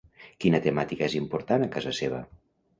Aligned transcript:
Quina 0.45 0.61
temàtica 0.63 1.05
és 1.11 1.17
important 1.21 1.69
a 1.69 1.71
casa 1.79 1.95
seva? 2.03 2.25